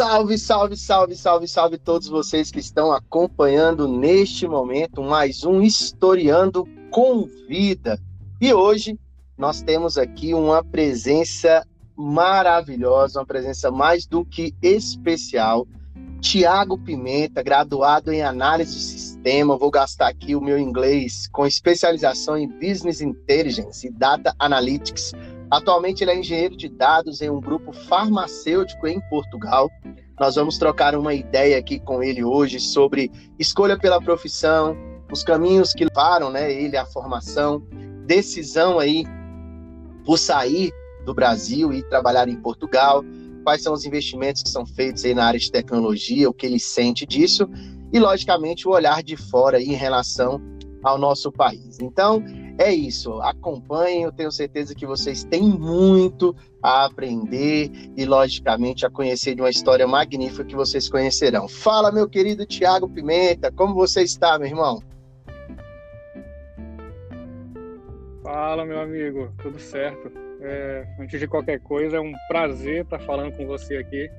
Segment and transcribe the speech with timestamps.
[0.00, 6.66] Salve, salve, salve, salve, salve todos vocês que estão acompanhando neste momento mais um Historiando
[6.90, 8.00] com Vida.
[8.40, 8.98] E hoje
[9.36, 15.68] nós temos aqui uma presença maravilhosa, uma presença mais do que especial.
[16.18, 22.38] Tiago Pimenta, graduado em análise de sistema, vou gastar aqui o meu inglês com especialização
[22.38, 25.12] em Business Intelligence e Data Analytics
[25.50, 29.68] Atualmente ele é engenheiro de dados em um grupo farmacêutico em Portugal.
[30.18, 34.76] Nós vamos trocar uma ideia aqui com ele hoje sobre escolha pela profissão,
[35.10, 37.66] os caminhos que levaram, né, ele à formação,
[38.06, 39.04] decisão aí
[40.04, 40.72] por sair
[41.04, 43.02] do Brasil e trabalhar em Portugal,
[43.42, 46.60] quais são os investimentos que são feitos aí na área de tecnologia, o que ele
[46.60, 47.48] sente disso
[47.92, 50.40] e logicamente o olhar de fora em relação
[50.82, 51.78] ao nosso país.
[51.80, 52.22] Então,
[52.58, 53.20] é isso.
[53.22, 59.42] Acompanhem, eu tenho certeza que vocês têm muito a aprender e, logicamente, a conhecer de
[59.42, 61.48] uma história magnífica que vocês conhecerão.
[61.48, 64.82] Fala, meu querido Tiago Pimenta, como você está, meu irmão?
[68.22, 70.10] Fala, meu amigo, tudo certo.
[70.42, 74.10] É, antes de qualquer coisa, é um prazer estar falando com você aqui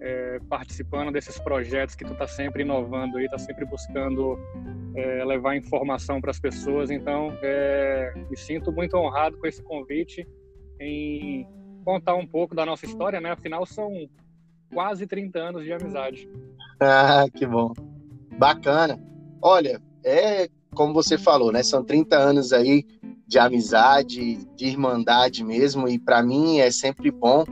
[0.00, 4.38] é, participando desses projetos que tu tá sempre inovando aí, tá sempre buscando
[4.94, 6.90] é, levar informação para as pessoas.
[6.90, 10.26] Então, é, me sinto muito honrado com esse convite
[10.80, 11.46] em
[11.84, 13.32] contar um pouco da nossa história, né?
[13.32, 14.08] Afinal, são
[14.72, 16.28] quase 30 anos de amizade.
[16.80, 17.72] Ah, que bom.
[18.38, 19.02] Bacana.
[19.42, 21.64] Olha, é como você falou, né?
[21.64, 22.84] São 30 anos aí
[23.26, 27.44] de amizade, de irmandade mesmo, e para mim é sempre bom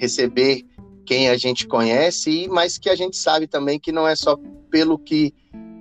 [0.00, 0.64] receber
[1.10, 4.38] quem a gente conhece, mas que a gente sabe também que não é só
[4.70, 5.34] pelo que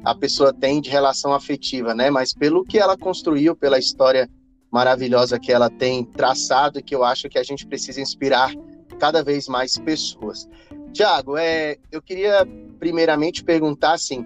[0.04, 2.10] a pessoa tem de relação afetiva, né?
[2.10, 4.28] Mas pelo que ela construiu, pela história
[4.72, 8.52] maravilhosa que ela tem traçado que eu acho que a gente precisa inspirar
[9.00, 10.50] cada vez mais pessoas.
[10.94, 12.44] Tiago, é, eu queria
[12.80, 14.26] primeiramente perguntar assim,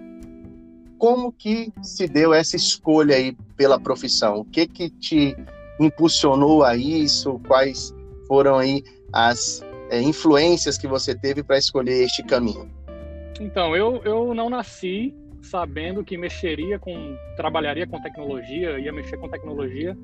[0.96, 4.38] como que se deu essa escolha aí pela profissão?
[4.38, 5.36] O que que te
[5.78, 7.38] impulsionou a isso?
[7.46, 7.92] Quais
[8.26, 8.82] foram aí
[9.12, 12.70] as é, influências que você teve para escolher este caminho?
[13.40, 19.28] Então, eu, eu não nasci sabendo que mexeria com, trabalharia com tecnologia, ia mexer com
[19.28, 19.96] tecnologia,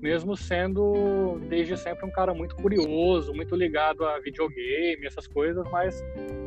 [0.00, 6.02] mesmo sendo desde sempre um cara muito curioso, muito ligado a videogame, essas coisas, mas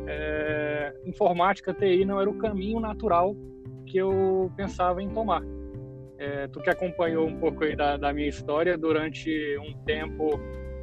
[0.06, 3.36] é, informática, TI não era o caminho natural
[3.86, 5.42] que eu pensava em tomar.
[6.18, 10.38] É, tu que acompanhou um pouco da, da minha história durante um tempo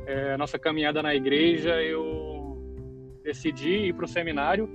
[0.08, 2.58] é, nossa caminhada na igreja, eu
[3.24, 4.70] decidi ir para o seminário.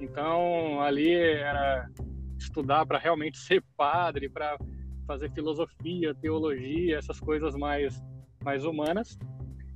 [0.00, 1.88] Então, ali era
[2.36, 4.58] estudar para realmente ser padre, para
[5.06, 8.02] fazer filosofia, teologia, essas coisas mais,
[8.42, 9.16] mais humanas.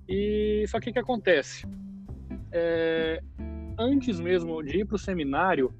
[0.09, 1.65] E só que o que acontece?
[2.50, 3.22] É,
[3.78, 5.72] antes mesmo de ir para o seminário,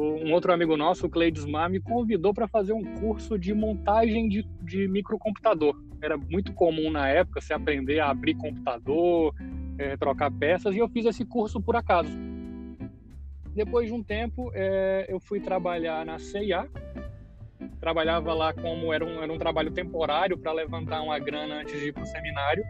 [0.00, 4.28] um outro amigo nosso, o Cleides Mar, me convidou para fazer um curso de montagem
[4.28, 5.74] de, de microcomputador.
[6.02, 9.34] Era muito comum na época se aprender a abrir computador,
[9.78, 12.10] é, trocar peças, e eu fiz esse curso por acaso.
[13.54, 16.68] Depois de um tempo, é, eu fui trabalhar na CIA.
[17.80, 21.88] Trabalhava lá como era um, era um trabalho temporário para levantar uma grana antes de
[21.88, 22.62] ir para o seminário.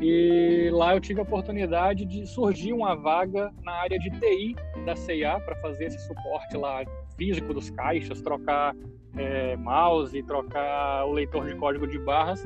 [0.00, 4.96] E lá eu tive a oportunidade de surgir uma vaga na área de TI da
[4.96, 6.84] CIA para fazer esse suporte lá
[7.16, 8.74] físico dos caixas, trocar
[9.16, 12.44] é, mouse, trocar o leitor de código de barras.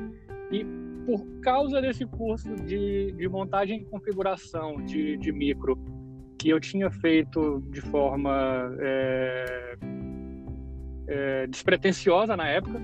[0.51, 0.63] E
[1.05, 5.75] por causa desse curso de, de montagem e configuração de, de micro
[6.37, 9.77] que eu tinha feito de forma é,
[11.07, 12.79] é, despretensiosa na época,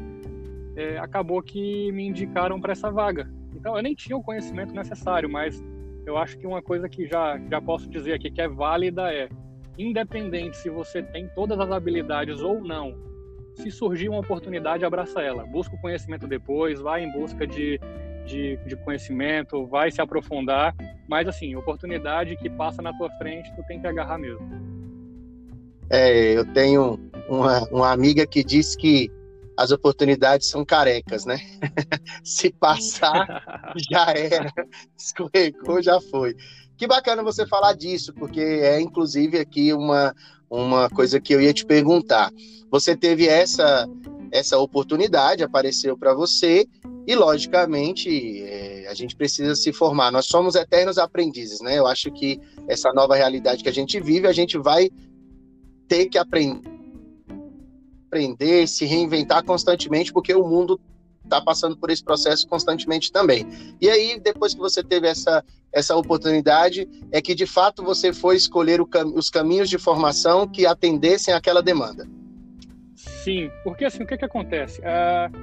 [0.75, 3.29] é, acabou que me indicaram para essa vaga.
[3.65, 5.59] Então, eu nem tinha o conhecimento necessário, mas
[6.05, 9.27] eu acho que uma coisa que já, já posso dizer aqui que é válida é,
[9.75, 12.95] independente se você tem todas as habilidades ou não,
[13.55, 15.47] se surgir uma oportunidade, abraça ela.
[15.47, 17.79] Busca o conhecimento depois, vai em busca de,
[18.23, 20.75] de, de conhecimento, vai se aprofundar,
[21.09, 24.47] mas assim, oportunidade que passa na tua frente, tu tem que agarrar mesmo.
[25.89, 29.09] É, eu tenho uma, uma amiga que diz que
[29.57, 31.39] as oportunidades são carecas, né?
[32.23, 34.51] Se passar, já era.
[34.97, 36.35] Escorregou, já foi.
[36.77, 40.13] Que bacana você falar disso, porque é inclusive aqui uma,
[40.49, 42.31] uma coisa que eu ia te perguntar.
[42.69, 43.87] Você teve essa
[44.31, 46.67] essa oportunidade, apareceu para você,
[47.07, 50.11] e logicamente é, a gente precisa se formar.
[50.11, 51.77] Nós somos eternos aprendizes, né?
[51.77, 54.89] Eu acho que essa nova realidade que a gente vive, a gente vai
[55.87, 56.74] ter que aprender
[58.05, 60.79] aprender, se reinventar constantemente, porque o mundo
[61.23, 63.45] está passando por esse processo constantemente também.
[63.81, 65.43] E aí, depois que você teve essa,
[65.73, 70.65] essa oportunidade é que de fato você foi escolher cam os caminhos de formação que
[70.65, 72.07] atendessem àquela demanda.
[72.95, 74.81] Sim, porque assim, o que, que acontece?
[74.81, 75.37] Uh,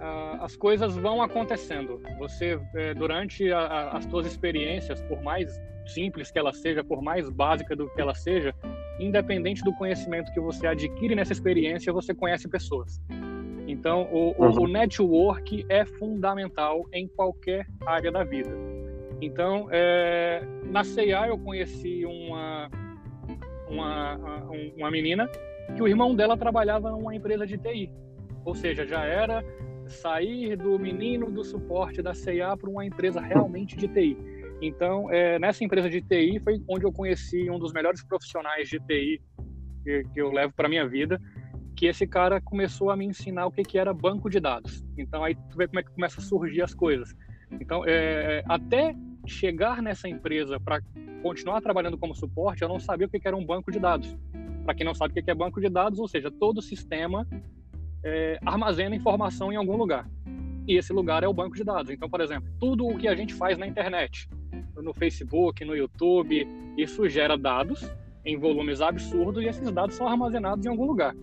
[0.00, 2.00] uh, as coisas vão acontecendo.
[2.18, 2.62] Você, uh,
[2.96, 5.48] durante a, a, as suas experiências, por mais
[5.86, 8.54] simples que ela seja, por mais básica do que ela seja,
[8.98, 13.00] independente do conhecimento que você adquire nessa experiência, você conhece pessoas.
[13.66, 14.62] Então, o, uhum.
[14.62, 18.50] o, network é fundamental em qualquer área da vida.
[19.20, 22.70] Então, é, na CIA eu conheci uma,
[23.68, 24.16] uma,
[24.76, 25.28] uma menina
[25.74, 27.90] que o irmão dela trabalhava numa empresa de TI.
[28.44, 29.42] Ou seja, já era
[29.86, 34.16] sair do menino do suporte da CIA para uma empresa realmente de TI.
[34.66, 38.78] Então, é, nessa empresa de TI foi onde eu conheci um dos melhores profissionais de
[38.80, 39.20] TI
[39.82, 41.20] que, que eu levo para minha vida,
[41.76, 44.82] que esse cara começou a me ensinar o que, que era banco de dados.
[44.96, 47.14] Então, aí tu vê como é que começa a surgir as coisas.
[47.60, 48.94] Então, é, até
[49.26, 50.80] chegar nessa empresa para
[51.22, 54.16] continuar trabalhando como suporte, eu não sabia o que, que era um banco de dados.
[54.64, 57.26] Para quem não sabe o que é banco de dados, ou seja, todo sistema
[58.02, 60.08] é, armazena informação em algum lugar.
[60.66, 61.90] E esse lugar é o banco de dados.
[61.90, 64.28] Então, por exemplo, tudo o que a gente faz na internet,
[64.76, 67.88] no Facebook, no YouTube, isso gera dados
[68.24, 71.14] em volumes absurdos e esses dados são armazenados em algum lugar.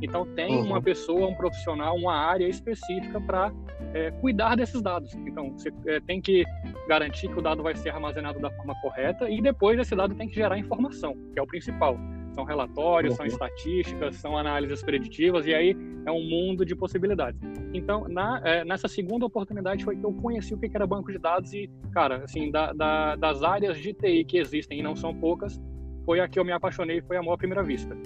[0.00, 0.66] Então tem uhum.
[0.66, 3.52] uma pessoa, um profissional, uma área específica para
[3.94, 5.14] é, cuidar desses dados.
[5.26, 6.44] Então você é, tem que
[6.86, 10.28] garantir que o dado vai ser armazenado da forma correta e depois esse dado tem
[10.28, 11.98] que gerar informação, que é o principal.
[12.38, 13.16] São relatórios, uhum.
[13.16, 15.76] são estatísticas, são análises preditivas e aí
[16.06, 17.40] é um mundo de possibilidades.
[17.74, 21.18] Então na, é, nessa segunda oportunidade foi que eu conheci o que era banco de
[21.18, 25.12] dados e cara, assim da, da, das áreas de TI que existem e não são
[25.12, 25.60] poucas,
[26.04, 27.96] foi a que eu me apaixonei, foi amor à primeira vista.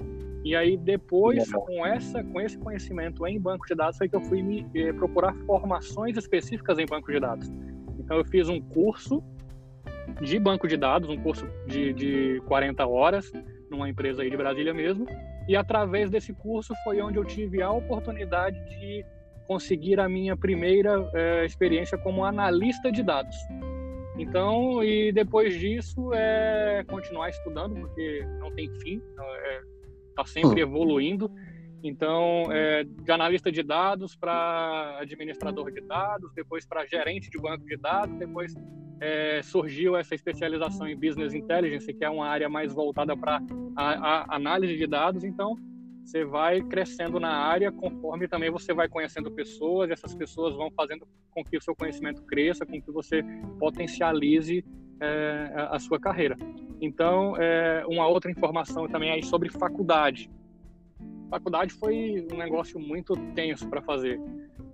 [0.42, 4.22] E aí depois, com essa, com esse conhecimento em banco de dados, foi que eu
[4.22, 7.52] fui me eh, procurar formações específicas em banco de dados.
[7.98, 9.22] Então eu fiz um curso
[10.20, 13.30] de banco de dados, um curso de, de 40 horas,
[13.72, 15.06] numa empresa aí de Brasília mesmo.
[15.48, 19.04] E através desse curso foi onde eu tive a oportunidade de
[19.46, 23.36] conseguir a minha primeira eh, experiência como analista de dados.
[24.16, 29.02] Então, e depois disso é continuar estudando, porque não tem fim.
[29.18, 29.60] É,
[30.10, 30.68] está sempre hum.
[30.68, 31.30] evoluindo.
[31.82, 37.64] Então, é, de analista de dados para administrador de dados, depois para gerente de banco
[37.66, 38.54] de dados, depois
[39.02, 43.42] é, surgiu essa especialização em business intelligence, que é uma área mais voltada para
[43.74, 45.24] a, a, análise de dados.
[45.24, 45.56] Então,
[46.04, 50.70] você vai crescendo na área conforme também você vai conhecendo pessoas, e essas pessoas vão
[50.70, 53.24] fazendo com que o seu conhecimento cresça, com que você
[53.58, 54.64] potencialize
[55.00, 56.36] é, a sua carreira.
[56.80, 60.30] Então, é, uma outra informação também aí sobre faculdade.
[61.28, 64.20] Faculdade foi um negócio muito tenso para fazer.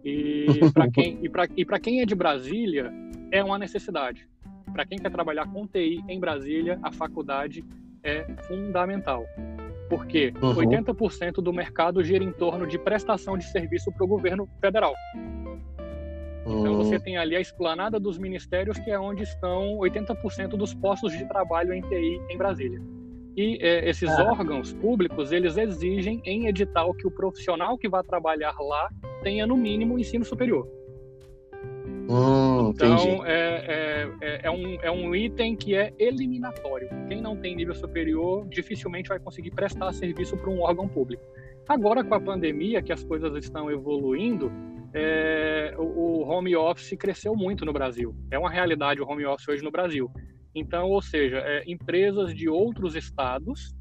[0.04, 2.92] E para quem, e e quem é de Brasília,
[3.30, 4.28] é uma necessidade.
[4.72, 7.64] Para quem quer trabalhar com TI em Brasília, a faculdade
[8.02, 9.24] é fundamental.
[9.88, 10.54] Porque uhum.
[10.54, 14.94] 80% do mercado gira em torno de prestação de serviço para o governo federal.
[16.46, 17.00] Então você hum.
[17.00, 21.74] tem ali a esplanada dos ministérios, que é onde estão 80% dos postos de trabalho
[21.74, 22.80] em TI em Brasília.
[23.36, 24.30] E é, esses ah.
[24.30, 28.88] órgãos públicos, eles exigem em edital que o profissional que vai trabalhar lá
[29.22, 30.66] tenha no mínimo ensino superior.
[32.70, 36.88] Então é, é, é, é, um, é um item que é eliminatório.
[37.08, 41.22] Quem não tem nível superior dificilmente vai conseguir prestar serviço para um órgão público.
[41.68, 44.50] Agora com a pandemia, que as coisas estão evoluindo,
[44.94, 48.14] é, o, o home office cresceu muito no Brasil.
[48.30, 50.10] É uma realidade o home office hoje no Brasil.
[50.54, 53.76] Então, ou seja, é, empresas de outros estados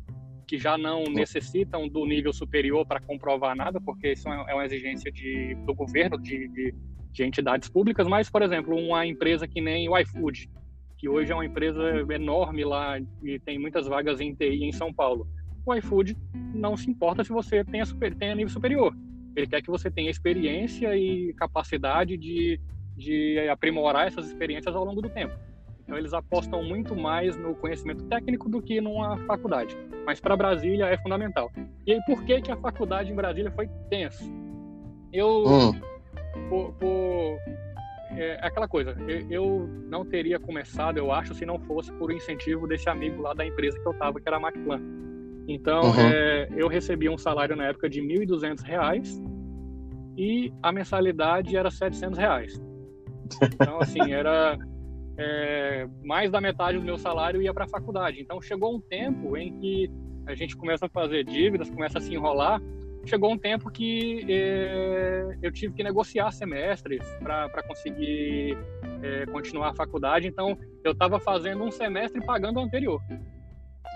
[0.48, 5.12] que já não necessitam do nível superior para comprovar nada, porque isso é uma exigência
[5.12, 6.74] de, do governo, de, de,
[7.12, 10.50] de, entidades públicas, mas, por exemplo, uma empresa que nem o iFood,
[10.98, 14.94] que hoje é uma empresa enorme lá e tem muitas vagas em TI em São
[14.94, 15.28] Paulo.
[15.66, 16.18] O iFood
[16.56, 18.96] não se importa se você tenha, super, tenha nível superior.
[19.36, 22.60] Ele quer que você tenha experiência e capacidade de,
[22.96, 25.36] de aprimorar essas experiências ao longo do tempo.
[25.88, 29.78] Então, eles apostam muito mais no conhecimento técnico do que numa faculdade.
[30.06, 31.50] Mas para Brasília é fundamental.
[31.86, 34.30] E aí, por que, que a faculdade em Brasília foi tenso?
[35.14, 35.80] Eu, hum.
[36.50, 37.40] por, por
[38.12, 38.98] é, é aquela coisa,
[39.30, 43.46] eu não teria começado, eu acho, se não fosse por incentivo desse amigo lá da
[43.46, 44.82] empresa que eu estava, que era a McPlan.
[45.48, 46.00] Então, uhum.
[46.00, 49.24] é, eu recebia um salário na época de R$ 1.200
[50.18, 52.62] e a mensalidade era 700 reais.
[53.42, 54.58] Então, assim, era
[55.18, 58.22] é, mais da metade do meu salário ia para a faculdade.
[58.22, 59.92] Então, chegou um tempo em que
[60.26, 62.62] a gente começa a fazer dívidas, começa a se enrolar
[63.08, 68.58] chegou um tempo que é, eu tive que negociar semestres para conseguir
[69.02, 70.28] é, continuar a faculdade.
[70.28, 73.02] Então, eu estava fazendo um semestre pagando o anterior.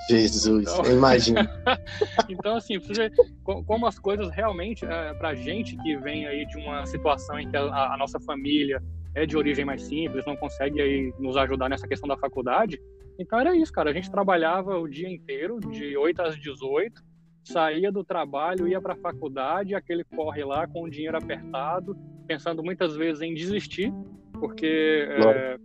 [0.10, 1.50] Jesus, então, imagina.
[2.30, 3.12] então, assim, você
[3.44, 7.56] como as coisas realmente, é, para gente que vem aí de uma situação em que
[7.56, 8.82] a, a, nossa família
[9.14, 12.80] é de origem mais simples, não consegue aí nos ajudar nessa questão da faculdade.
[13.20, 13.90] Então era isso, cara.
[13.90, 17.02] A gente trabalhava o dia inteiro, de 8 às 18,
[17.44, 22.64] saía do trabalho, ia para a faculdade, aquele corre lá com o dinheiro apertado, pensando
[22.64, 23.92] muitas vezes em desistir,
[24.40, 25.58] porque é,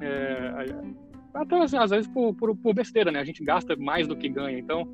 [0.00, 0.64] é,
[1.42, 3.20] até às vezes por, por, por, besteira, né?
[3.20, 4.58] A gente gasta mais do que ganha.
[4.58, 4.88] Então,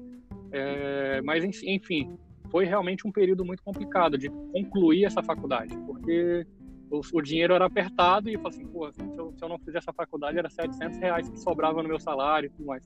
[0.50, 2.16] é, mas enfim,
[2.50, 6.46] foi realmente um período muito complicado de concluir essa faculdade, porque
[6.90, 9.58] o, o dinheiro era apertado e eu falei assim, pô, se eu, se eu, não
[9.58, 12.82] fizer essa faculdade era 700 reais que sobrava no meu salário e tudo mais.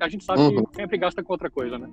[0.00, 0.64] A gente sabe uhum.
[0.64, 1.88] que sempre gasta com outra coisa, né?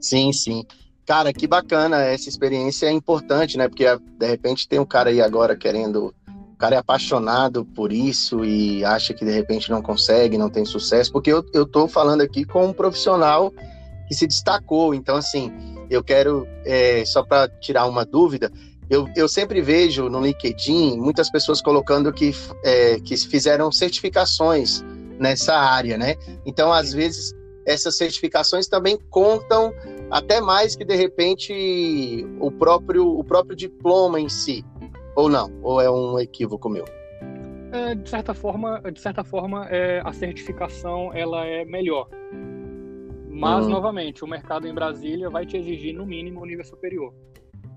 [0.00, 0.64] Sim, sim.
[1.06, 3.68] Cara, que bacana, essa experiência é importante, né?
[3.68, 6.14] Porque de repente tem um cara aí agora querendo
[6.60, 11.10] cara é apaixonado por isso e acha que de repente não consegue, não tem sucesso,
[11.10, 13.50] porque eu, eu tô falando aqui com um profissional
[14.06, 14.94] que se destacou.
[14.94, 15.50] Então, assim,
[15.88, 18.52] eu quero, é, só para tirar uma dúvida,
[18.90, 24.84] eu, eu sempre vejo no LinkedIn muitas pessoas colocando que, é, que fizeram certificações
[25.18, 26.16] nessa área, né?
[26.44, 27.34] Então, às vezes,
[27.66, 29.72] essas certificações também contam
[30.10, 34.62] até mais que de repente o próprio, o próprio diploma em si.
[35.16, 35.50] Ou não?
[35.62, 36.84] Ou é um equívoco meu?
[37.72, 42.08] É, de certa forma, de certa forma é, a certificação ela é melhor.
[43.28, 43.70] Mas, uhum.
[43.70, 47.14] novamente, o mercado em Brasília vai te exigir, no mínimo, um nível superior.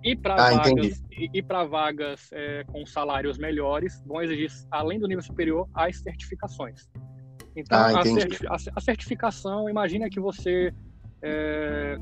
[0.03, 5.07] E para ah, vagas, e, e vagas é, com salários melhores, vão exigir, além do
[5.07, 6.89] nível superior, as certificações.
[7.55, 10.73] Então, ah, a, certi a, certificação, imagina que você
[11.21, 11.97] é,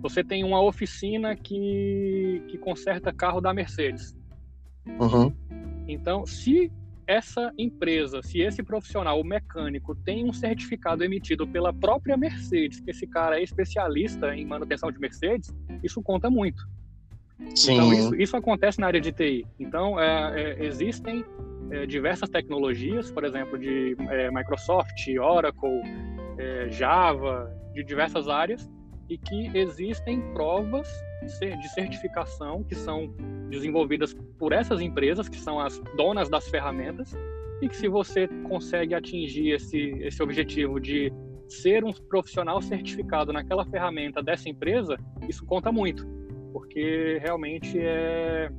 [0.00, 4.16] você tem uma oficina que, que conserta carro da Mercedes.
[4.86, 5.32] Uhum.
[5.88, 6.70] Então, se
[7.06, 12.90] essa empresa, se esse profissional, o mecânico, tem um certificado emitido pela própria Mercedes, que
[12.90, 16.66] esse cara é especialista em manutenção de Mercedes, isso conta muito.
[17.54, 17.74] Sim.
[17.74, 19.46] Então, isso, isso acontece na área de TI.
[19.58, 21.24] Então, é, é, existem
[21.70, 25.82] é, diversas tecnologias, por exemplo, de é, Microsoft, Oracle,
[26.38, 28.70] é, Java, de diversas áreas,
[29.08, 30.88] e que existem provas
[31.22, 33.14] de certificação que são
[33.48, 37.14] desenvolvidas por essas empresas, que são as donas das ferramentas,
[37.62, 41.12] e que se você consegue atingir esse, esse objetivo de
[41.48, 44.96] ser um profissional certificado naquela ferramenta dessa empresa,
[45.28, 46.06] isso conta muito,
[46.52, 48.50] porque realmente é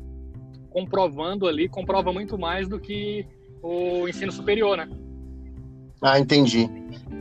[0.69, 3.25] comprovando ali, comprova muito mais do que
[3.61, 4.89] o ensino superior, né?
[6.01, 6.69] Ah, entendi.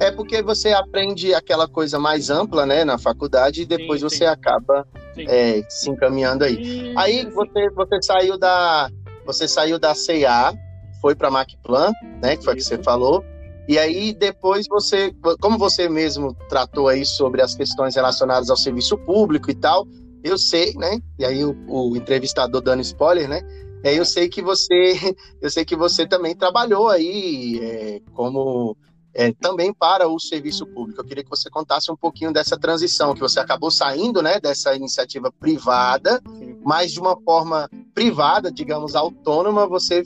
[0.00, 4.18] É porque você aprende aquela coisa mais ampla, né, na faculdade e depois sim, você
[4.18, 4.24] sim.
[4.24, 6.92] acaba é, se encaminhando aí.
[6.96, 8.90] aí você, você saiu da
[9.24, 10.52] você saiu da CA,
[11.00, 13.24] foi para Macplan, né, que foi o que você falou.
[13.66, 18.98] E aí depois você, como você mesmo tratou aí sobre as questões relacionadas ao serviço
[18.98, 19.86] público e tal,
[20.22, 20.98] eu sei, né?
[21.18, 23.40] E aí o, o entrevistador dando spoiler, né?
[23.84, 24.94] É, eu sei que você,
[25.42, 28.76] eu sei que você também trabalhou aí é, como
[29.12, 31.00] é, também para o serviço público.
[31.00, 34.74] Eu queria que você contasse um pouquinho dessa transição, que você acabou saindo né, dessa
[34.74, 36.20] iniciativa privada,
[36.64, 40.02] mas de uma forma privada, digamos, autônoma, você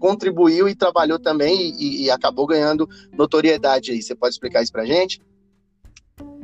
[0.00, 4.02] contribuiu e trabalhou também e, e acabou ganhando notoriedade aí.
[4.02, 5.22] Você pode explicar isso para a gente?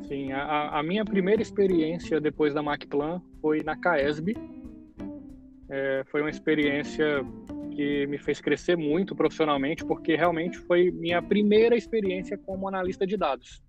[0.08, 4.36] Sim, a, a, minha primeira experiência depois da MacPlan foi na CAESB.
[5.70, 7.24] É, foi uma experiência
[7.70, 13.16] que me fez crescer muito profissionalmente, porque realmente foi minha primeira experiência como analista de
[13.16, 13.62] dados.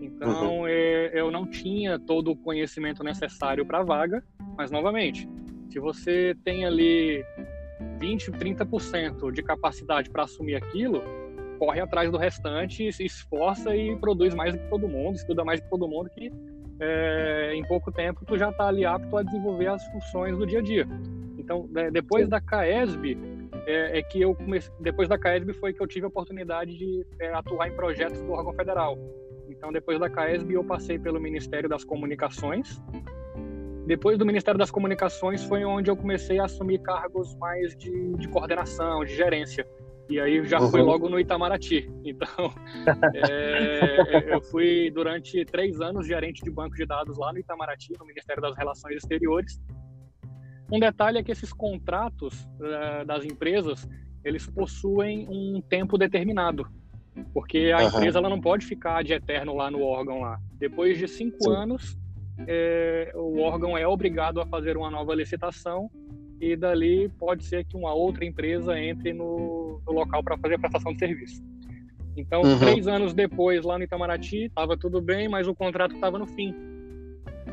[0.00, 0.66] Então, uhum.
[0.66, 4.24] é, eu não tinha todo o conhecimento necessário para a vaga,
[4.56, 5.28] mas, novamente,
[5.70, 7.24] se você tem ali
[7.98, 11.02] 20, 30% de capacidade para assumir aquilo,
[11.58, 15.60] corre atrás do restante, se esforça e produz mais do que todo mundo, estuda mais
[15.60, 16.32] do que todo mundo, que
[16.80, 20.58] é, em pouco tempo tu já está ali apto a desenvolver as funções do dia
[20.58, 20.88] a dia.
[21.44, 23.18] Então, é, depois da CAESB,
[23.66, 27.06] é, é, que eu comecei, depois da CAESB foi que eu tive a oportunidade de
[27.20, 28.98] é, atuar em projetos do órgão federal.
[29.48, 32.82] Então, depois da CAESB, eu passei pelo Ministério das Comunicações.
[33.86, 38.26] Depois do Ministério das Comunicações foi onde eu comecei a assumir cargos mais de, de
[38.28, 39.66] coordenação, de gerência.
[40.08, 40.70] E aí já uhum.
[40.70, 41.90] foi logo no Itamaraty.
[42.04, 42.50] Então,
[43.30, 48.06] é, eu fui durante três anos gerente de banco de dados lá no Itamaraty, no
[48.06, 49.60] Ministério das Relações Exteriores.
[50.74, 53.88] Um detalhe é que esses contratos uh, das empresas,
[54.24, 56.66] eles possuem um tempo determinado,
[57.32, 57.88] porque a uhum.
[57.90, 60.36] empresa ela não pode ficar de eterno lá no órgão lá.
[60.58, 61.54] Depois de cinco Sim.
[61.54, 61.96] anos,
[62.48, 65.88] é, o órgão é obrigado a fazer uma nova licitação
[66.40, 70.58] e dali pode ser que uma outra empresa entre no, no local para fazer a
[70.58, 71.40] prestação de serviço.
[72.16, 72.58] Então, uhum.
[72.58, 76.52] três anos depois, lá no Itamaraty, estava tudo bem, mas o contrato estava no fim.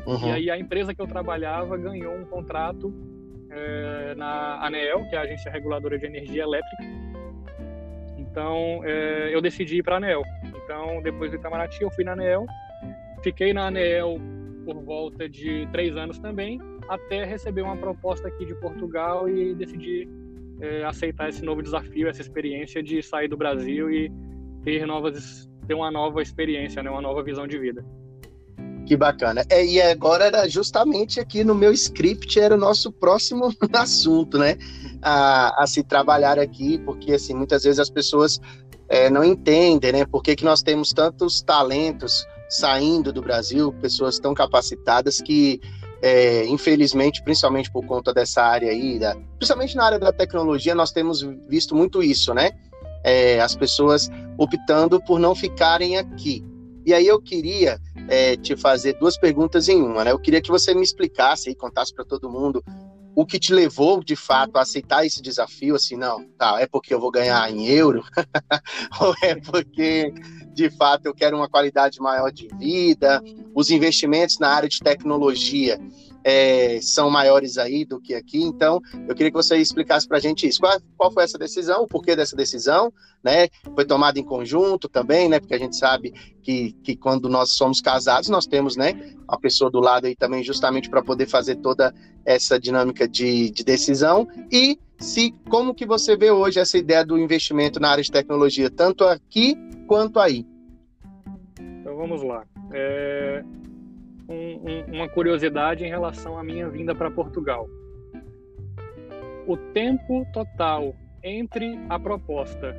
[0.06, 0.26] Uhum.
[0.26, 3.11] E aí a empresa que eu trabalhava ganhou um contrato
[3.52, 6.84] é, na ANEEL, que é a Agência Reguladora de Energia Elétrica.
[8.18, 10.22] Então, é, eu decidi ir para a ANEEL.
[10.44, 12.46] Então, depois do Itamaraty, eu fui na ANEEL.
[13.22, 14.18] Fiquei na ANEEL
[14.64, 20.08] por volta de três anos também, até receber uma proposta aqui de Portugal e decidi
[20.60, 24.10] é, aceitar esse novo desafio, essa experiência de sair do Brasil e
[24.62, 27.84] ter novas, ter uma nova experiência, né, uma nova visão de vida.
[28.86, 29.44] Que bacana.
[29.48, 34.56] É, e agora era justamente aqui no meu script era o nosso próximo assunto, né?
[35.00, 38.40] A, a se trabalhar aqui, porque assim muitas vezes as pessoas
[38.88, 40.04] é, não entendem, né?
[40.04, 45.60] Por que, que nós temos tantos talentos saindo do Brasil, pessoas tão capacitadas que
[46.02, 50.90] é, infelizmente, principalmente por conta dessa área aí, da, principalmente na área da tecnologia, nós
[50.90, 52.50] temos visto muito isso, né?
[53.04, 56.44] É, as pessoas optando por não ficarem aqui.
[56.84, 60.12] E aí eu queria é, te fazer duas perguntas em uma, né?
[60.12, 62.62] Eu queria que você me explicasse e contasse para todo mundo
[63.14, 66.94] o que te levou de fato a aceitar esse desafio, assim, não, tá, é porque
[66.94, 68.02] eu vou ganhar em euro,
[69.00, 70.12] ou é porque
[70.54, 73.22] de fato eu quero uma qualidade maior de vida,
[73.54, 75.78] os investimentos na área de tecnologia
[76.24, 78.42] é, são maiores aí do que aqui.
[78.42, 80.60] Então, eu queria que você explicasse para a gente isso.
[80.60, 81.82] Qual, qual, foi essa decisão?
[81.82, 82.92] O porquê dessa decisão?
[83.22, 83.48] Né?
[83.74, 85.38] Foi tomada em conjunto também, né?
[85.38, 86.12] Porque a gente sabe
[86.42, 90.42] que, que quando nós somos casados, nós temos, né, a pessoa do lado aí também,
[90.42, 94.28] justamente para poder fazer toda essa dinâmica de, de decisão.
[94.50, 98.70] E se como que você vê hoje essa ideia do investimento na área de tecnologia,
[98.70, 100.46] tanto aqui quanto aí?
[101.80, 102.44] Então vamos lá.
[102.72, 103.44] É,
[104.32, 107.68] um, um, uma curiosidade em relação à minha vinda para Portugal.
[109.46, 112.76] O tempo total entre a proposta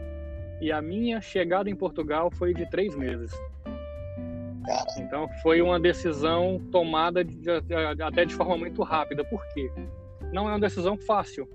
[0.61, 3.31] e a minha chegada em Portugal foi de três meses.
[4.97, 7.49] Então foi uma decisão tomada de,
[8.01, 9.23] até de forma muito rápida.
[9.25, 9.69] Por quê?
[10.31, 11.47] Não é uma decisão fácil.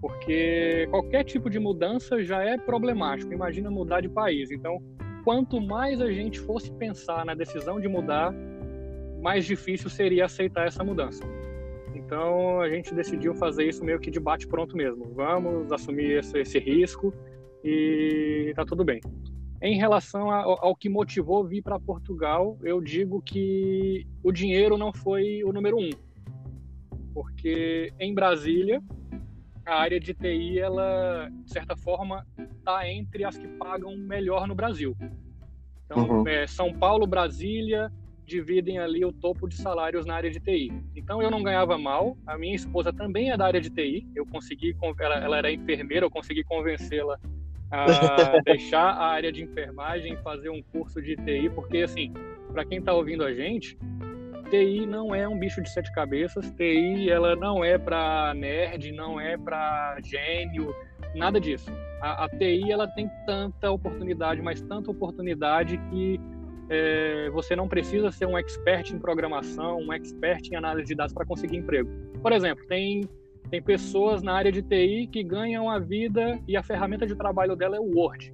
[0.00, 3.32] Porque qualquer tipo de mudança já é problemático.
[3.32, 4.50] Imagina mudar de país.
[4.50, 4.80] Então,
[5.24, 8.32] quanto mais a gente fosse pensar na decisão de mudar,
[9.20, 11.24] mais difícil seria aceitar essa mudança.
[11.94, 15.12] Então a gente decidiu fazer isso meio que de bate pronto mesmo.
[15.14, 17.12] Vamos assumir esse, esse risco
[17.62, 19.00] e tá tudo bem.
[19.60, 24.92] Em relação ao, ao que motivou vir para Portugal, eu digo que o dinheiro não
[24.92, 25.90] foi o número um,
[27.12, 28.80] porque em Brasília
[29.66, 34.54] a área de TI ela de certa forma está entre as que pagam melhor no
[34.54, 34.96] Brasil.
[35.84, 36.28] Então uhum.
[36.28, 37.92] é, São Paulo, Brasília
[38.28, 40.70] dividem ali o topo de salários na área de TI.
[40.94, 44.26] Então eu não ganhava mal, a minha esposa também é da área de TI, eu
[44.26, 47.18] consegui, ela, ela era enfermeira, eu consegui convencê-la
[47.70, 47.86] a
[48.44, 52.12] deixar a área de enfermagem e fazer um curso de TI, porque assim,
[52.52, 53.76] para quem está ouvindo a gente,
[54.50, 59.20] TI não é um bicho de sete cabeças, TI ela não é para nerd, não
[59.20, 60.74] é para gênio,
[61.14, 61.70] nada disso.
[62.00, 66.20] A, a TI ela tem tanta oportunidade, mas tanta oportunidade que
[66.68, 71.14] é, você não precisa ser um expert em programação, um expert em análise de dados
[71.14, 71.88] para conseguir emprego.
[72.20, 73.08] Por exemplo, tem,
[73.50, 77.56] tem pessoas na área de TI que ganham a vida e a ferramenta de trabalho
[77.56, 78.32] dela é o Word.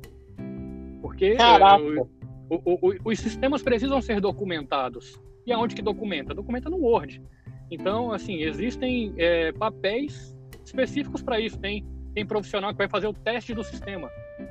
[1.00, 2.02] Porque é,
[2.50, 5.20] o, o, o, os sistemas precisam ser documentados.
[5.46, 6.34] E aonde que documenta?
[6.34, 7.22] Documenta no Word.
[7.70, 11.58] Então, assim, existem é, papéis específicos para isso.
[11.58, 14.10] Tem, tem profissional que vai fazer o teste do sistema.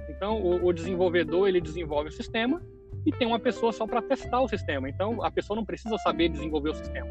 [0.10, 2.62] Então, o, o desenvolvedor ele desenvolve o sistema
[3.06, 4.89] e tem uma pessoa só para testar o sistema.
[4.89, 7.08] Então, a pessoa não precisa saber desenvolver o sistema.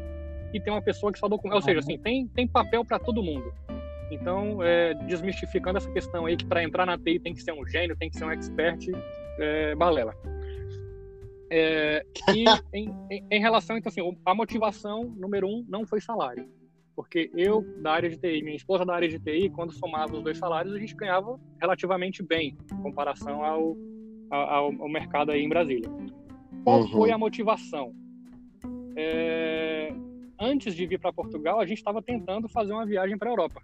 [0.53, 1.55] E tem uma pessoa que só documenta.
[1.55, 3.51] Ou seja, assim, tem, tem papel para todo mundo.
[4.11, 7.65] Então, é, desmistificando essa questão aí que para entrar na TI tem que ser um
[7.65, 8.87] gênio, tem que ser um expert,
[9.39, 10.15] é, balela.
[11.49, 16.47] É, e em, em, em, relação, então, assim, a motivação número um não foi salário.
[16.95, 20.21] Porque eu, da área de TI, minha esposa da área de TI, quando somava os
[20.21, 23.75] dois salários, a gente ganhava relativamente bem em comparação ao,
[24.33, 25.89] ao, ao mercado aí em Brasília.
[26.63, 26.87] Qual uhum.
[26.87, 27.93] foi a motivação?
[28.95, 29.93] É,
[30.39, 33.61] antes de vir para Portugal, a gente estava tentando fazer uma viagem para a Europa.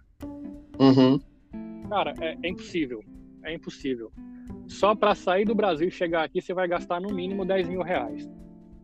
[0.78, 1.20] Uhum.
[1.88, 3.02] Cara, é, é, impossível.
[3.44, 4.12] É impossível.
[4.66, 7.82] Só para sair do Brasil e chegar aqui, você vai gastar no mínimo 10 mil
[7.82, 8.28] reais.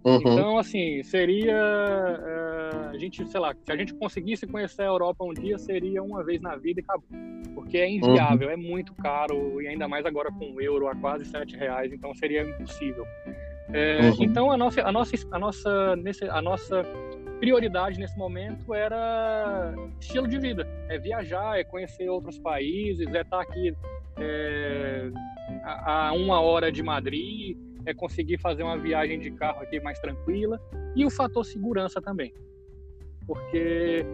[0.06, 0.18] Uhum.
[0.18, 1.56] Então, assim, seria.
[1.56, 6.00] Uh, a gente, sei lá, se a gente conseguisse conhecer a Europa um dia, seria
[6.00, 7.08] uma vez na vida e acabou.
[7.52, 8.54] Porque é inviável, uhum.
[8.54, 12.14] é muito caro, e ainda mais agora com o euro a quase 7 reais, então
[12.14, 13.04] seria impossível.
[13.72, 14.16] É, uhum.
[14.20, 15.98] Então a nossa, a nossa, a nossa,
[16.30, 16.86] a nossa
[17.40, 23.40] prioridade nesse momento era estilo de vida, é viajar, é conhecer outros países, é estar
[23.40, 23.74] aqui
[24.18, 25.10] é,
[25.64, 29.98] a, a uma hora de Madrid, é conseguir fazer uma viagem de carro aqui mais
[30.00, 30.60] tranquila
[30.94, 32.34] e o fator segurança também,
[33.26, 34.04] porque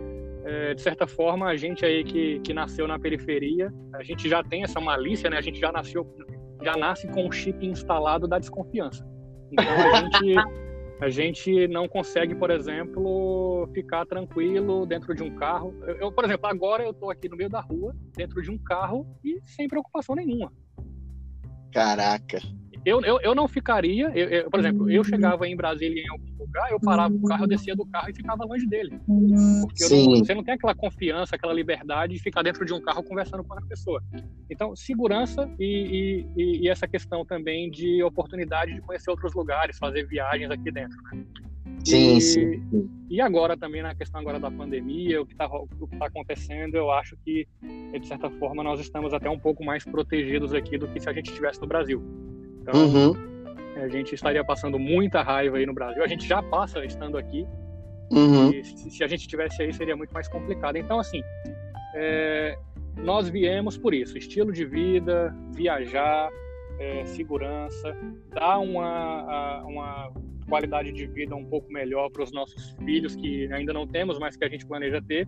[0.45, 4.43] é, de certa forma a gente aí que, que nasceu na periferia, a gente já
[4.43, 5.39] tem essa malícia, né?
[5.39, 6.07] A gente já nasceu,
[6.63, 9.07] já nasce com o chip instalado da desconfiança.
[9.51, 10.37] Então a gente
[11.01, 15.75] a gente não consegue, por exemplo, ficar tranquilo dentro de um carro.
[15.85, 18.59] Eu, eu por exemplo, agora eu estou aqui no meio da rua, dentro de um
[18.59, 20.53] carro e sem preocupação nenhuma.
[21.73, 22.39] Caraca.
[22.85, 26.33] Eu, eu, eu não ficaria, eu, eu, por exemplo, eu chegava em Brasília em algum
[26.39, 28.99] lugar, eu parava o carro, eu descia do carro e ficava longe dele.
[29.07, 33.03] Porque não, você não tem aquela confiança, aquela liberdade de ficar dentro de um carro
[33.05, 34.03] conversando com a pessoa.
[34.51, 40.07] Então, segurança e, e, e essa questão também de oportunidade de conhecer outros lugares, fazer
[40.07, 40.97] viagens aqui dentro.
[41.05, 41.25] Né?
[41.85, 42.91] Sim, e, sim.
[43.11, 47.17] E agora também na questão agora da pandemia, o que está tá acontecendo, eu acho
[47.25, 47.47] que
[47.93, 51.13] de certa forma nós estamos até um pouco mais protegidos aqui do que se a
[51.13, 52.03] gente estivesse no Brasil.
[52.63, 53.13] Então, uhum.
[53.77, 56.03] a gente estaria passando muita raiva aí no Brasil.
[56.03, 57.47] A gente já passa estando aqui.
[58.11, 58.51] Uhum.
[58.51, 60.77] E se, se, a gente estivesse aí, seria muito mais complicado.
[60.77, 61.23] Então, assim,
[61.95, 62.57] é,
[62.97, 66.31] nós viemos por isso: estilo de vida, viajar,
[66.79, 67.97] é, segurança,
[68.31, 70.13] dar uma, uma
[70.49, 74.37] qualidade de vida um pouco melhor para os nossos filhos, que ainda não temos, mas
[74.37, 75.27] que a gente planeja ter.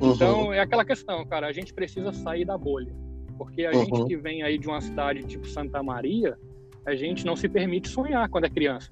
[0.00, 0.12] Uhum.
[0.12, 2.92] Então, é aquela questão, cara: a gente precisa sair da bolha.
[3.36, 3.84] Porque a uhum.
[3.84, 6.38] gente que vem aí de uma cidade tipo Santa Maria,
[6.86, 8.90] a gente não se permite sonhar quando é criança.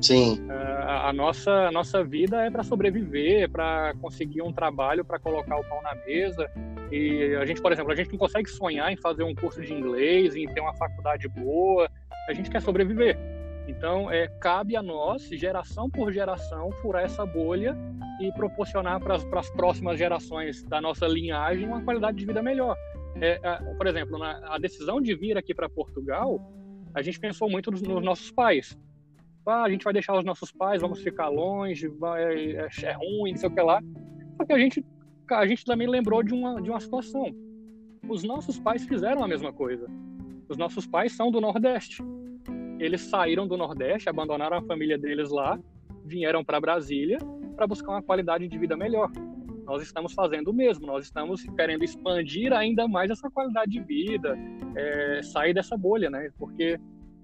[0.00, 0.40] Sim.
[0.50, 5.18] A, a nossa, a nossa vida é para sobreviver, é para conseguir um trabalho, para
[5.18, 6.50] colocar o pão na mesa.
[6.90, 9.72] E a gente, por exemplo, a gente não consegue sonhar em fazer um curso de
[9.72, 11.88] inglês, em ter uma faculdade boa.
[12.28, 13.16] A gente quer sobreviver.
[13.68, 17.76] Então, é, cabe a nós, geração por geração, furar essa bolha
[18.20, 22.76] e proporcionar para as próximas gerações da nossa linhagem uma qualidade de vida melhor.
[23.20, 23.38] É,
[23.76, 26.40] por exemplo, na, a decisão de vir aqui para Portugal
[26.94, 28.78] a gente pensou muito nos, nos nossos pais.
[29.46, 32.22] Ah, a gente vai deixar os nossos pais, vamos ficar longe, vai,
[32.52, 33.82] é, é ruim, não sei o que lá.
[34.36, 34.84] Só que a gente,
[35.30, 37.34] a gente também lembrou de uma, de uma situação.
[38.08, 39.86] Os nossos pais fizeram a mesma coisa.
[40.48, 42.02] Os nossos pais são do Nordeste.
[42.78, 45.58] Eles saíram do Nordeste, abandonaram a família deles lá,
[46.04, 47.18] vieram para Brasília
[47.56, 49.10] para buscar uma qualidade de vida melhor.
[49.64, 54.36] Nós estamos fazendo o mesmo, nós estamos querendo expandir ainda mais essa qualidade de vida,
[54.74, 56.30] é, sair dessa bolha, né?
[56.38, 56.78] Porque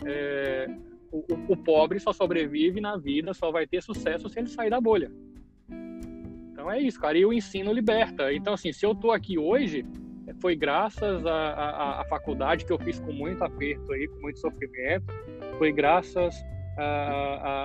[0.05, 0.69] é,
[1.11, 4.81] o, o, pobre só sobrevive na vida, só vai ter sucesso se ele sair da
[4.81, 5.11] bolha.
[6.53, 7.17] Então é isso, cara.
[7.17, 8.33] E o ensino liberta.
[8.33, 9.85] Então, assim, se eu tô aqui hoje,
[10.41, 15.07] foi graças à faculdade que eu fiz com muito aperto aí, com muito sofrimento.
[15.59, 16.35] Foi graças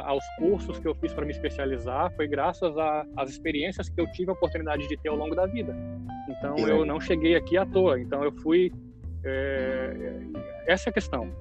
[0.06, 2.74] aos cursos que eu fiz para me especializar, foi graças
[3.17, 5.76] às experiências que eu tive a oportunidade de ter ao longo da vida.
[6.30, 8.00] Então eu não cheguei aqui à toa.
[8.00, 8.71] Então eu fui
[9.24, 10.21] é,
[10.67, 11.32] essa é a questão.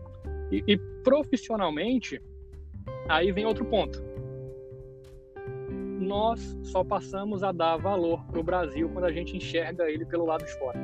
[0.50, 2.20] E, e profissionalmente,
[3.08, 4.02] aí vem outro ponto.
[6.00, 10.26] Nós só passamos a dar valor para o Brasil quando a gente enxerga ele pelo
[10.26, 10.78] lado de fora.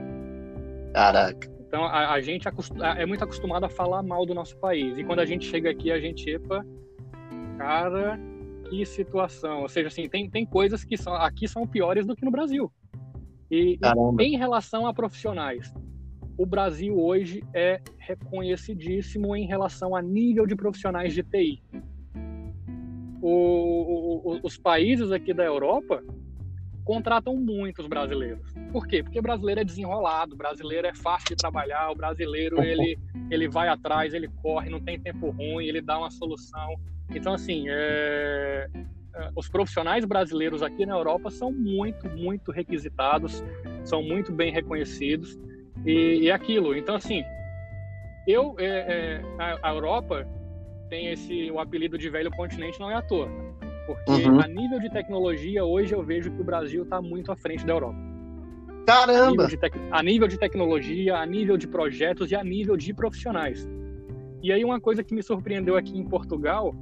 [0.92, 1.55] Caraca.
[1.76, 2.48] Então a, a gente
[2.96, 4.96] é muito acostumado a falar mal do nosso país.
[4.96, 6.64] E quando a gente chega aqui, a gente, epa,
[7.58, 8.18] cara,
[8.70, 9.60] que situação.
[9.60, 12.72] Ou seja, assim, tem, tem coisas que são, aqui são piores do que no Brasil.
[13.50, 13.78] E,
[14.18, 15.70] e em relação a profissionais,
[16.38, 21.62] o Brasil hoje é reconhecidíssimo em relação a nível de profissionais de TI.
[23.20, 26.02] O, o, os países aqui da Europa
[26.86, 28.54] contratam muitos brasileiros.
[28.72, 29.02] Por quê?
[29.02, 32.96] Porque brasileiro é desenrolado, o brasileiro é fácil de trabalhar, o brasileiro ele,
[33.28, 36.76] ele vai atrás, ele corre, não tem tempo ruim, ele dá uma solução.
[37.10, 38.70] Então, assim, é,
[39.14, 43.42] é, os profissionais brasileiros aqui na Europa são muito, muito requisitados,
[43.84, 45.36] são muito bem reconhecidos
[45.84, 46.76] e, e aquilo.
[46.76, 47.24] Então, assim,
[48.28, 50.24] eu, é, é, a, a Europa
[50.88, 53.45] tem esse o apelido de velho continente não é à toa
[53.86, 54.40] porque uhum.
[54.40, 57.72] a nível de tecnologia, hoje eu vejo que o Brasil está muito à frente da
[57.72, 57.96] Europa.
[58.86, 59.44] Caramba!
[59.44, 63.68] A nível, a nível, de tecnologia, a nível de projetos e a nível de profissionais.
[64.42, 66.74] E aí uma coisa que me surpreendeu aqui em Portugal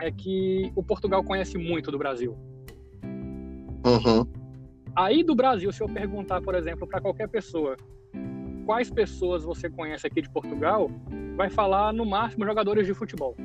[0.00, 2.36] é que o Portugal conhece muito do Brasil.
[3.84, 4.26] Uhum.
[4.94, 7.76] Aí do Brasil, se eu perguntar, por exemplo, para qualquer pessoa,
[8.66, 10.90] quais pessoas você conhece aqui de Portugal,
[11.36, 13.36] vai falar no máximo jogadores de futebol.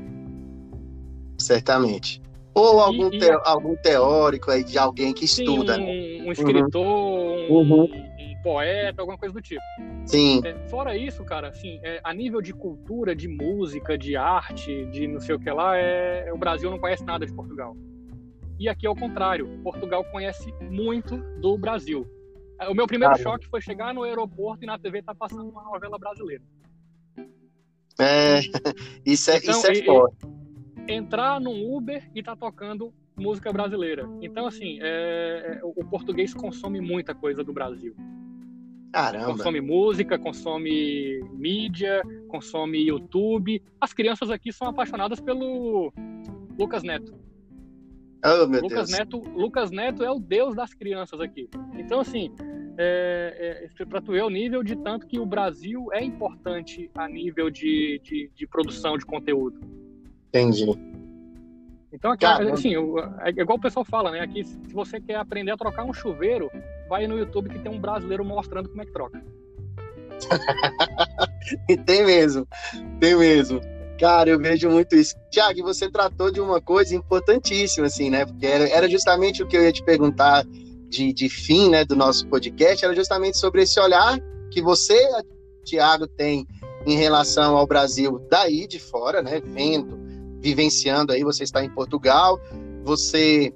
[1.37, 2.21] Certamente.
[2.57, 6.23] Ou algum, e, algum teórico aí de alguém que estuda, sim, um, né?
[6.25, 7.81] um escritor, uhum.
[7.81, 9.61] um, um, poeta, alguma coisa do tipo.
[10.07, 10.41] Sim.
[10.43, 15.07] É, fora isso, cara, assim, é, a nível de cultura, de música, de arte, de
[15.07, 17.77] não sei o que lá, é, o Brasil não conhece nada de Portugal.
[18.59, 19.47] E aqui é o contrário.
[19.61, 22.07] Portugal conhece muito do Brasil.
[22.71, 25.61] O meu primeiro ah, choque foi chegar no aeroporto e na TV tá passando uma
[25.61, 26.43] novela brasileira.
[27.99, 28.39] É,
[29.05, 30.37] isso é, então, isso é forte.
[30.87, 34.07] Entrar num Uber e tá tocando música brasileira.
[34.21, 37.95] Então, assim, é, é, o português consome muita coisa do Brasil.
[38.91, 39.25] Caramba.
[39.25, 43.61] Consome música, consome mídia, consome YouTube.
[43.81, 45.91] As crianças aqui são apaixonadas pelo
[46.57, 47.13] Lucas Neto.
[48.25, 48.91] Oh, Lucas Deus.
[48.91, 51.49] Neto, Lucas Neto é o deus das crianças aqui.
[51.77, 52.31] Então, assim,
[52.77, 57.07] é, é, para tu ver o nível de tanto que o Brasil é importante a
[57.07, 59.59] nível de, de, de produção de conteúdo.
[60.29, 60.65] Entendi.
[61.91, 64.19] Então, aqui, assim, é igual o pessoal fala, né?
[64.19, 66.49] Aqui, se você quer aprender a trocar um chuveiro,
[66.87, 69.23] vai no YouTube que tem um brasileiro mostrando como é que troca.
[71.69, 72.47] e tem mesmo,
[72.99, 73.61] tem mesmo.
[73.99, 75.15] Cara, eu vejo muito isso.
[75.31, 78.25] Tiago, você tratou de uma coisa importantíssima, assim, né?
[78.25, 80.45] Porque era, era justamente o que eu ia te perguntar
[80.87, 84.19] de, de fim, né, do nosso podcast, era justamente sobre esse olhar
[84.51, 84.97] que você,
[85.65, 86.47] Tiago, tem
[86.85, 89.41] em relação ao Brasil daí de fora, né?
[89.43, 89.99] Vendo,
[90.47, 92.39] vivenciando aí, você está em Portugal,
[92.85, 93.53] você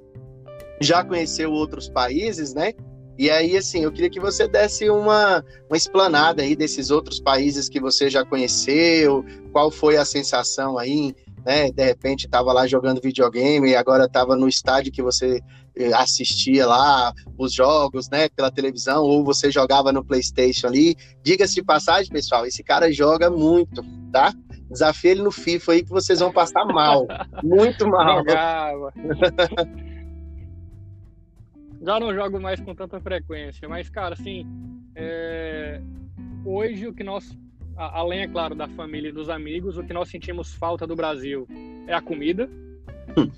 [0.78, 2.74] já conheceu outros países, né?
[3.18, 7.66] E aí, assim, eu queria que você desse uma, uma explanada aí desses outros países
[7.66, 11.14] que você já conheceu, qual foi a sensação aí,
[11.46, 11.70] né?
[11.70, 15.40] De repente estava lá jogando videogame e agora estava no estádio que você
[15.74, 20.94] eh, assistia lá os jogos, né, pela televisão, ou você jogava no PlayStation ali.
[21.22, 24.34] Diga-se de passagem, pessoal, esse cara joga muito, tá?
[24.72, 27.06] Desafie ele no FIFA aí que vocês vão passar mal.
[27.42, 28.18] Muito mal.
[28.18, 28.92] Jogava.
[31.82, 34.46] Já não jogo mais com tanta frequência, mas, cara, assim,
[34.94, 35.80] é...
[36.44, 37.36] hoje o que nós,
[37.76, 41.46] além, é claro, da família e dos amigos, o que nós sentimos falta do Brasil
[41.88, 42.48] é a comida.
[43.18, 43.28] Hum.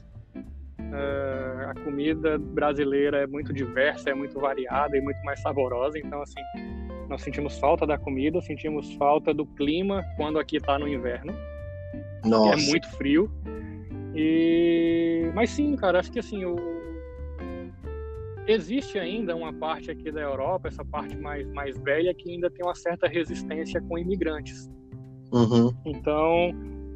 [0.79, 1.71] É...
[1.71, 6.41] A comida brasileira é muito diversa, é muito variada e muito mais saborosa, então, assim,
[7.15, 11.33] nós sentimos falta da comida, sentimos falta do clima quando aqui está no inverno.
[12.25, 12.55] Nossa.
[12.55, 13.31] É muito frio.
[14.17, 15.31] E...
[15.33, 16.57] Mas sim, cara, acho que assim, o...
[18.49, 22.67] existe ainda uma parte aqui da Europa, essa parte mais, mais velha, que ainda tem
[22.67, 24.69] uma certa resistência com imigrantes.
[25.33, 25.73] Uhum.
[25.85, 26.51] Então,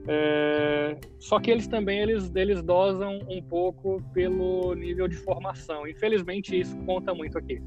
[0.08, 0.96] é...
[1.20, 5.86] só que eles também eles, eles dosam um pouco pelo nível de formação.
[5.86, 7.62] Infelizmente, isso conta muito aqui.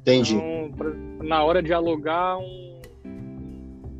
[0.00, 0.34] Entendi.
[0.34, 0.70] Então,
[1.22, 2.80] na hora de alugar um,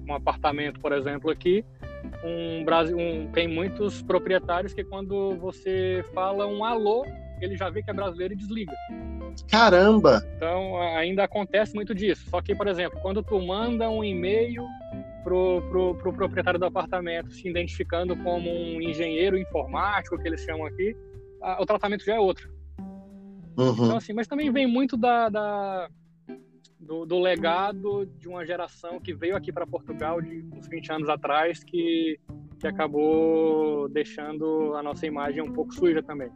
[0.08, 1.64] um apartamento, por exemplo, aqui,
[2.24, 2.64] um
[2.96, 7.04] um, tem muitos proprietários que quando você fala um alô,
[7.40, 8.72] ele já vê que é brasileiro e desliga.
[9.48, 10.22] Caramba!
[10.36, 12.28] Então ainda acontece muito disso.
[12.28, 14.64] Só que, por exemplo, quando tu manda um e-mail
[15.24, 20.66] pro, pro, pro proprietário do apartamento se identificando como um engenheiro informático, que eles chamam
[20.66, 20.96] aqui,
[21.40, 22.50] a, o tratamento já é outro.
[23.60, 23.72] Uhum.
[23.72, 25.88] Então, assim, mas também vem muito da, da
[26.78, 31.08] do, do, legado de uma geração que veio aqui para Portugal de uns 20 anos
[31.08, 32.18] atrás, que,
[32.58, 36.30] que acabou deixando a nossa imagem um pouco suja também.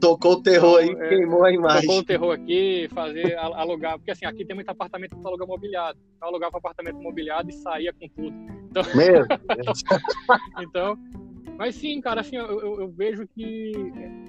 [0.00, 1.82] Tocou o terror então, aí, é, queimou a imagem.
[1.82, 5.98] Tocou o terror aqui, fazer, alugar, porque assim, aqui tem muito apartamento para alugar mobiliado.
[6.22, 8.34] Eu alugava apartamento mobiliado e saía com tudo.
[8.70, 9.26] Então, Meu
[10.62, 10.96] então
[11.60, 13.70] mas sim, cara, assim, eu, eu, eu, vejo que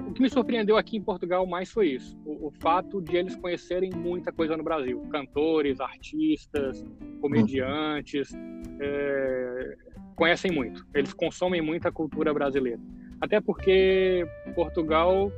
[0.06, 2.20] o que me surpreendeu aqui em Portugal mais foi isso.
[2.26, 5.02] O, o, fato de eles conhecerem muita coisa no Brasil.
[5.10, 6.86] Cantores, artistas,
[7.22, 8.34] comediantes,
[8.82, 9.78] é,
[10.14, 10.86] conhecem muito.
[10.94, 12.82] Eles consomem muita cultura brasileira.
[13.22, 15.32] Até porque Portugal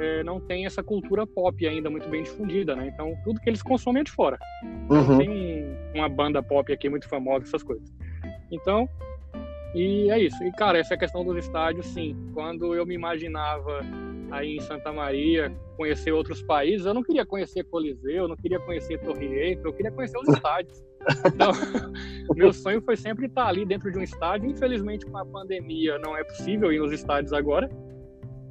[0.00, 2.88] é, não tem essa cultura pop ainda muito bem difundida, né?
[2.88, 4.38] Então, tudo que eles consomem é de fora.
[4.88, 5.08] Uhum.
[5.08, 7.94] Não tem um, uma banda pop aqui muito famosa, essas coisas.
[8.50, 8.88] Então,
[9.74, 10.42] e é isso.
[10.44, 12.16] E, cara, essa questão dos estádios, sim.
[12.32, 13.80] Quando eu me imaginava
[14.30, 18.58] aí em Santa Maria, conhecer outros países, eu não queria conhecer Coliseu, eu não queria
[18.60, 20.84] conhecer Torre Eiffel, eu queria conhecer os estádios.
[21.26, 21.52] Então,
[22.34, 24.50] meu sonho foi sempre estar ali dentro de um estádio.
[24.50, 27.68] Infelizmente, com a pandemia, não é possível ir nos estádios agora.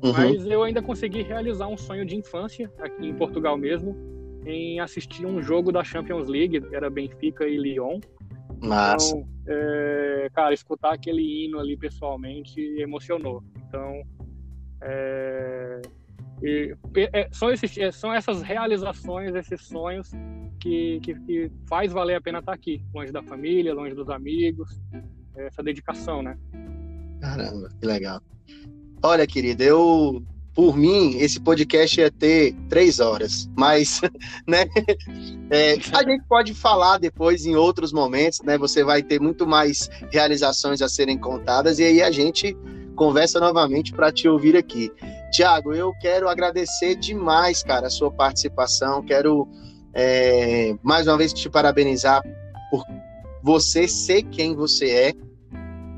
[0.04, 0.14] Uhum.
[0.14, 3.96] Mas eu ainda consegui realizar um sonho de infância aqui em Portugal mesmo,
[4.46, 8.00] em assistir um jogo da Champions League, era Benfica e Lyon.
[8.62, 9.16] Massa.
[9.16, 13.44] Então, é, cara, escutar aquele hino ali pessoalmente emocionou.
[13.68, 14.04] Então,
[14.82, 15.82] é,
[16.42, 16.76] e,
[17.14, 20.12] é, são, esses, é, são essas realizações, esses sonhos
[20.60, 24.80] que, que, que, faz valer a pena estar aqui, longe da família, longe dos amigos,
[25.36, 26.38] essa dedicação, né?
[27.22, 28.22] Caramba, que legal.
[29.02, 30.24] Olha, querida, eu
[30.58, 34.02] por mim, esse podcast ia ter três horas, mas,
[34.48, 34.66] né,
[35.52, 39.88] é, a gente pode falar depois em outros momentos, né, você vai ter muito mais
[40.12, 42.58] realizações a serem contadas, e aí a gente
[42.96, 44.92] conversa novamente para te ouvir aqui.
[45.32, 49.48] Tiago, eu quero agradecer demais, cara, a sua participação, quero
[49.94, 52.24] é, mais uma vez te parabenizar
[52.72, 52.84] por
[53.44, 55.14] você ser quem você é,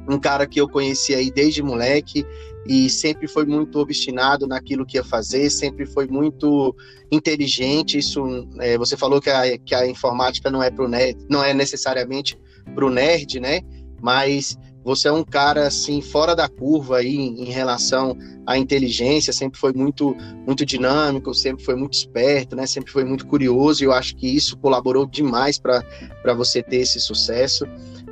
[0.09, 2.25] um cara que eu conheci aí desde moleque,
[2.65, 6.75] e sempre foi muito obstinado naquilo que ia fazer, sempre foi muito
[7.11, 7.97] inteligente.
[7.97, 11.53] Isso, é, você falou que a, que a informática não é pro nerd, não é
[11.53, 12.37] necessariamente
[12.75, 13.61] para o nerd, né?
[14.01, 19.59] Mas você é um cara assim fora da curva aí em, relação à inteligência, sempre
[19.59, 20.15] foi muito
[20.47, 22.65] muito dinâmico, sempre foi muito esperto, né?
[22.65, 26.99] Sempre foi muito curioso e eu acho que isso colaborou demais para você ter esse
[26.99, 27.65] sucesso.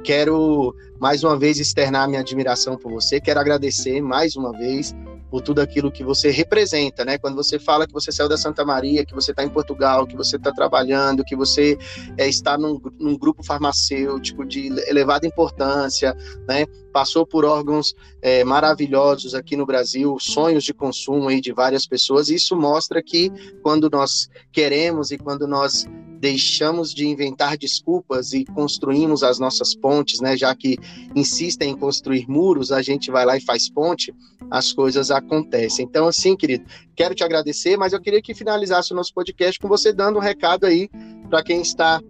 [0.07, 4.95] Quero mais uma vez externar minha admiração por você, quero agradecer mais uma vez
[5.29, 7.17] por tudo aquilo que você representa, né?
[7.17, 10.15] Quando você fala que você saiu da Santa Maria, que você está em Portugal, que
[10.15, 11.77] você está trabalhando, que você
[12.17, 16.15] é, está num, num, grupo farmacêutico de elevada importância,
[16.47, 16.65] né?
[16.93, 22.29] Passou por órgãos é, maravilhosos aqui no Brasil, sonhos de consumo aí de várias pessoas.
[22.29, 23.29] Isso mostra que
[23.61, 25.85] quando nós queremos e quando nós
[26.19, 30.35] deixamos de inventar desculpas e construímos as nossas pontes, né?
[30.35, 30.77] Já que
[31.15, 34.13] insistem em construir muros, a gente vai lá e faz ponte,
[34.49, 35.85] as coisas acontecem.
[35.85, 39.67] Então, assim, querido, quero te agradecer, mas eu queria que finalizasse o nosso podcast com
[39.67, 40.89] você dando um recado aí
[41.29, 42.01] para quem está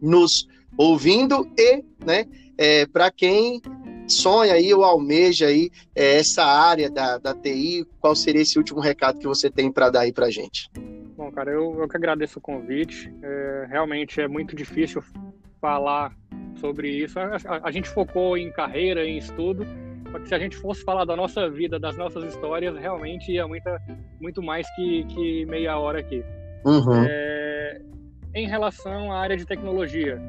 [0.00, 2.26] nos ouvindo e, né,
[2.58, 3.60] é, para quem
[4.06, 8.80] sonha aí ou almeja aí é, essa área da, da TI, qual seria esse último
[8.80, 10.68] recado que você tem para dar aí para gente?
[11.22, 13.14] Bom, cara, eu, eu que agradeço o convite.
[13.22, 15.00] É, realmente é muito difícil
[15.60, 16.12] falar
[16.56, 17.16] sobre isso.
[17.16, 19.64] A, a, a, gente focou em carreira, em estudo,
[20.10, 23.80] porque se a gente fosse falar da nossa vida, das nossas histórias, realmente ia muita,
[24.20, 26.24] muito mais que, que meia hora aqui.
[26.64, 27.04] Uhum.
[27.06, 27.80] É,
[28.34, 30.20] em relação à área de tecnologia,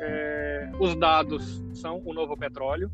[0.00, 2.90] é, os dados são o novo petróleo.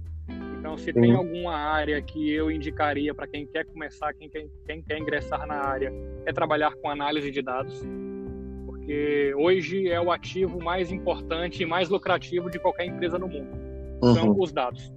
[0.58, 4.82] Então, se tem alguma área que eu indicaria para quem quer começar, quem, quem, quem
[4.82, 5.92] quer ingressar na área,
[6.26, 7.80] é trabalhar com análise de dados,
[8.66, 13.56] porque hoje é o ativo mais importante e mais lucrativo de qualquer empresa no mundo.
[14.02, 14.14] Uhum.
[14.14, 14.92] São os dados.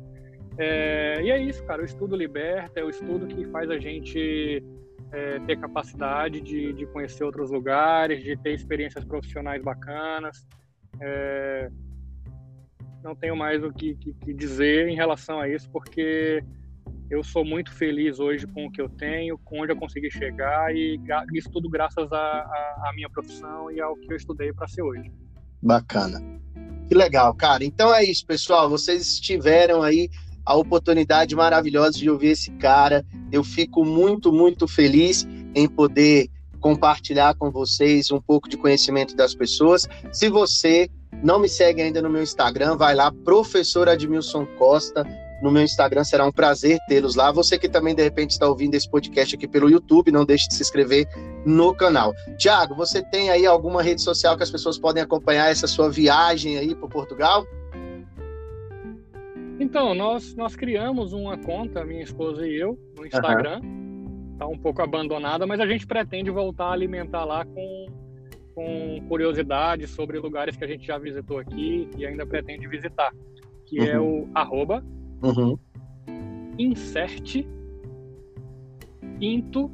[0.57, 1.81] É, e é isso, cara.
[1.81, 4.63] O estudo liberta, é o estudo que faz a gente
[5.11, 10.47] é, ter capacidade de, de conhecer outros lugares, de ter experiências profissionais bacanas.
[10.99, 11.69] É,
[13.03, 16.43] não tenho mais o que, que, que, dizer em relação a isso, porque
[17.09, 20.73] eu sou muito feliz hoje com o que eu tenho, com onde eu consegui chegar,
[20.75, 20.99] e
[21.33, 25.11] isso tudo graças à minha profissão e ao que eu estudei para ser hoje.
[25.61, 26.21] Bacana.
[26.87, 27.63] Que legal, cara.
[27.63, 28.69] Então é isso, pessoal.
[28.69, 30.09] Vocês tiveram aí
[30.45, 33.05] a oportunidade maravilhosa de ouvir esse cara.
[33.31, 39.33] Eu fico muito, muito feliz em poder compartilhar com vocês um pouco de conhecimento das
[39.33, 39.87] pessoas.
[40.11, 40.89] Se você
[41.23, 45.05] não me segue ainda no meu Instagram, vai lá, professor Admilson Costa,
[45.41, 47.31] no meu Instagram, será um prazer tê-los lá.
[47.31, 50.53] Você que também, de repente, está ouvindo esse podcast aqui pelo YouTube, não deixe de
[50.53, 51.07] se inscrever
[51.45, 52.13] no canal.
[52.37, 56.57] Tiago, você tem aí alguma rede social que as pessoas podem acompanhar essa sua viagem
[56.57, 57.45] aí para Portugal?
[59.59, 63.61] Então, nós, nós criamos uma conta, minha esposa e eu, no Instagram.
[64.33, 64.53] Está uhum.
[64.53, 67.87] um pouco abandonada, mas a gente pretende voltar a alimentar lá com
[68.53, 73.11] com curiosidades sobre lugares que a gente já visitou aqui e ainda pretende visitar,
[73.65, 73.89] que é uhum.
[73.89, 74.83] é o arroba
[75.23, 75.57] uhum.
[76.57, 77.45] insert
[79.19, 79.69] into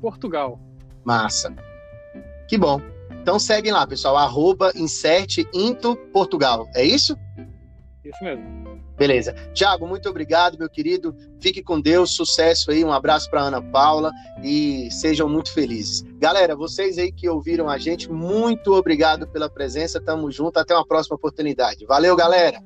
[0.00, 0.60] Portugal.
[1.04, 1.54] Massa.
[2.48, 2.80] Que bom.
[3.22, 6.68] Então seguem lá, pessoal, arroba insert into Portugal.
[6.74, 7.16] É isso?
[8.04, 8.67] Isso mesmo.
[8.98, 9.32] Beleza.
[9.54, 11.14] Tiago, muito obrigado, meu querido.
[11.40, 12.84] Fique com Deus, sucesso aí.
[12.84, 16.04] Um abraço para Ana Paula e sejam muito felizes.
[16.18, 20.00] Galera, vocês aí que ouviram a gente, muito obrigado pela presença.
[20.00, 21.86] Tamo junto, até uma próxima oportunidade.
[21.86, 22.60] Valeu, galera.